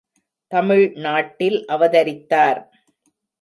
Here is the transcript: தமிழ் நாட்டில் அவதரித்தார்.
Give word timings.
தமிழ் 0.51 0.91
நாட்டில் 0.95 1.65
அவதரித்தார். 1.67 2.61